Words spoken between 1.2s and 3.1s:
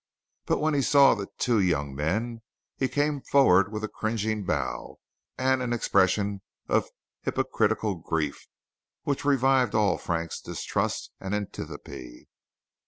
two young men, he